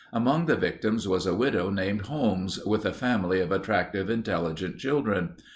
Among 0.11 0.47
the 0.47 0.55
victims 0.55 1.07
was 1.07 1.27
a 1.27 1.35
widow 1.35 1.69
named 1.69 2.07
Holmes 2.07 2.57
with 2.65 2.87
a 2.87 2.91
family 2.91 3.39
of 3.39 3.51
attractive, 3.51 4.09
intelligent 4.09 4.79
children. 4.79 5.33